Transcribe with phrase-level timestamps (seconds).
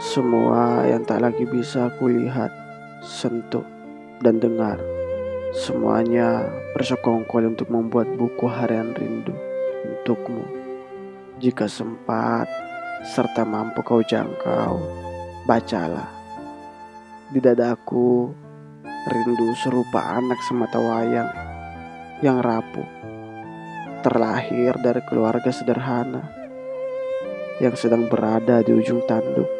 [0.00, 2.48] Semua yang tak lagi bisa kulihat,
[3.04, 3.68] sentuh,
[4.24, 4.80] dan dengar.
[5.52, 9.36] Semuanya bersekongkol untuk membuat buku harian rindu
[9.84, 10.40] untukmu.
[11.36, 12.48] Jika sempat,
[13.12, 14.80] serta mampu kau jangkau,
[15.44, 16.08] bacalah.
[17.28, 18.32] Di dadaku,
[19.04, 21.28] rindu serupa anak semata wayang
[22.24, 22.88] yang rapuh.
[24.00, 26.24] Terlahir dari keluarga sederhana
[27.60, 29.59] yang sedang berada di ujung tanduk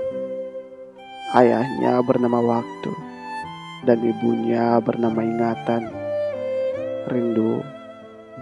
[1.31, 2.91] Ayahnya bernama Waktu
[3.87, 5.87] dan ibunya bernama Ingatan.
[7.07, 7.63] Rindu,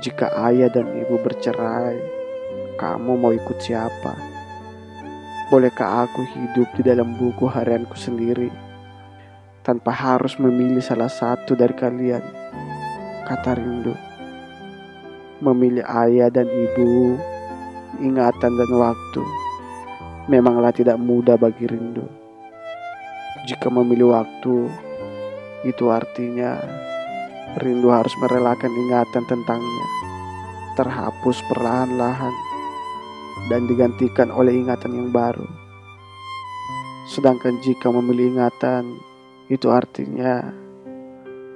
[0.00, 2.00] jika ayah dan ibu bercerai,
[2.80, 4.16] kamu mau ikut siapa?
[5.52, 8.48] Bolehkah aku hidup di dalam buku harianku sendiri
[9.60, 12.24] tanpa harus memilih salah satu dari kalian?
[13.28, 13.92] Kata Rindu.
[15.44, 17.20] Memilih ayah dan ibu,
[18.00, 19.22] ingatan dan waktu
[20.28, 22.27] memanglah tidak mudah bagi Rindu.
[23.48, 24.68] Jika memilih waktu,
[25.64, 26.60] itu artinya
[27.56, 29.86] rindu harus merelakan ingatan tentangnya,
[30.76, 32.34] terhapus perlahan-lahan,
[33.48, 35.48] dan digantikan oleh ingatan yang baru.
[37.08, 39.00] Sedangkan jika memilih ingatan,
[39.48, 40.44] itu artinya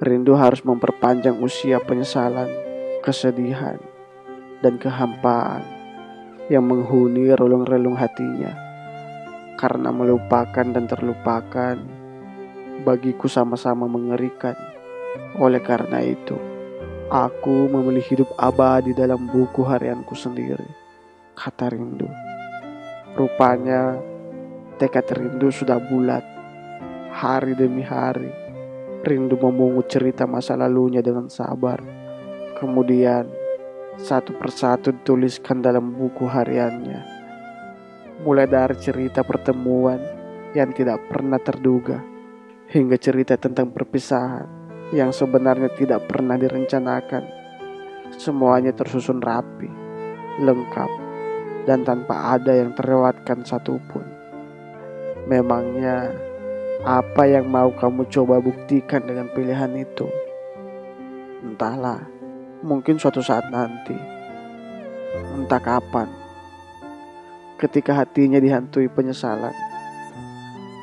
[0.00, 2.48] rindu harus memperpanjang usia penyesalan,
[3.04, 3.76] kesedihan,
[4.64, 5.60] dan kehampaan
[6.48, 8.71] yang menghuni relung-relung hatinya
[9.62, 11.78] karena melupakan dan terlupakan
[12.82, 14.58] bagiku sama-sama mengerikan.
[15.38, 16.34] Oleh karena itu,
[17.06, 20.66] aku memilih hidup abadi dalam buku harianku sendiri.
[21.38, 22.10] Kata rindu.
[23.14, 24.02] Rupanya
[24.82, 26.26] tekad rindu sudah bulat.
[27.14, 28.34] Hari demi hari,
[29.06, 31.78] rindu memungut cerita masa lalunya dengan sabar.
[32.58, 33.30] Kemudian,
[33.94, 37.11] satu persatu dituliskan dalam buku hariannya
[38.22, 39.98] mulai dari cerita pertemuan
[40.54, 41.98] yang tidak pernah terduga
[42.70, 44.46] hingga cerita tentang perpisahan
[44.94, 47.42] yang sebenarnya tidak pernah direncanakan.
[48.14, 49.66] Semuanya tersusun rapi,
[50.38, 50.90] lengkap,
[51.66, 54.04] dan tanpa ada yang terlewatkan satupun.
[55.26, 56.12] Memangnya
[56.84, 60.06] apa yang mau kamu coba buktikan dengan pilihan itu?
[61.42, 62.04] Entahlah,
[62.62, 63.96] mungkin suatu saat nanti.
[65.32, 66.21] Entah kapan
[67.62, 69.54] ketika hatinya dihantui penyesalan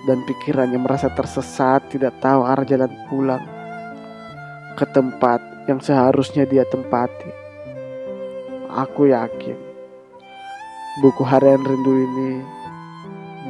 [0.08, 3.44] dan pikirannya merasa tersesat tidak tahu arah jalan pulang
[4.80, 7.36] ke tempat yang seharusnya dia tempati.
[8.72, 9.60] Aku yakin
[11.04, 12.32] buku harian rindu ini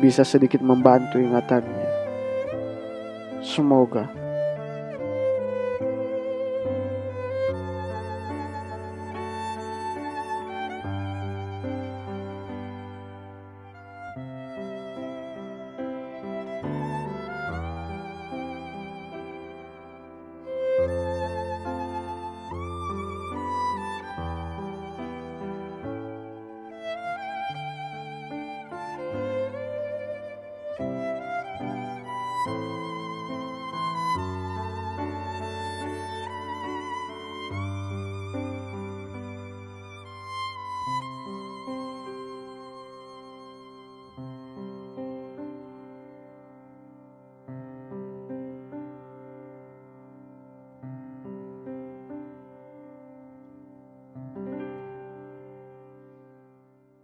[0.02, 1.86] bisa sedikit membantu ingatannya.
[3.46, 4.19] Semoga